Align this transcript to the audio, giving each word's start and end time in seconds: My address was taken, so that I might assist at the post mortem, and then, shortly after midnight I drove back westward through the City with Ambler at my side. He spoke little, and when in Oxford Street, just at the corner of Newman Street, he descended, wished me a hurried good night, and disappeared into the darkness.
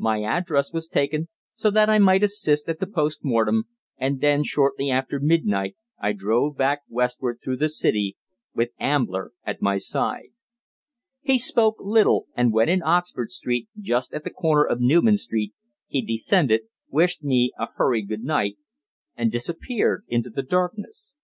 My 0.00 0.24
address 0.24 0.72
was 0.72 0.88
taken, 0.88 1.28
so 1.52 1.70
that 1.70 1.88
I 1.88 2.00
might 2.00 2.24
assist 2.24 2.68
at 2.68 2.80
the 2.80 2.86
post 2.88 3.20
mortem, 3.22 3.68
and 3.96 4.20
then, 4.20 4.42
shortly 4.42 4.90
after 4.90 5.20
midnight 5.20 5.76
I 6.02 6.14
drove 6.14 6.56
back 6.56 6.80
westward 6.88 7.38
through 7.44 7.58
the 7.58 7.68
City 7.68 8.16
with 8.52 8.72
Ambler 8.80 9.30
at 9.44 9.62
my 9.62 9.76
side. 9.78 10.30
He 11.20 11.38
spoke 11.38 11.76
little, 11.78 12.26
and 12.34 12.52
when 12.52 12.68
in 12.68 12.82
Oxford 12.82 13.30
Street, 13.30 13.68
just 13.78 14.12
at 14.12 14.24
the 14.24 14.30
corner 14.30 14.64
of 14.64 14.80
Newman 14.80 15.16
Street, 15.16 15.54
he 15.86 16.04
descended, 16.04 16.62
wished 16.90 17.22
me 17.22 17.52
a 17.56 17.68
hurried 17.76 18.08
good 18.08 18.24
night, 18.24 18.56
and 19.16 19.30
disappeared 19.30 20.02
into 20.08 20.28
the 20.30 20.42
darkness. 20.42 21.14